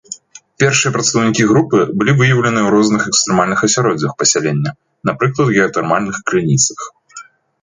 Першыя 0.61 0.91
прадстаўнікі 0.93 1.43
групы 1.51 1.77
былі 1.97 2.15
выяўленыя 2.21 2.63
ў 2.65 2.73
розных 2.77 3.01
экстрэмальных 3.11 3.59
асяроддзях 3.69 4.11
пасялення, 4.23 4.71
напрыклад 5.11 5.47
геатэрмальных 5.61 6.17
крыніцах. 6.33 6.79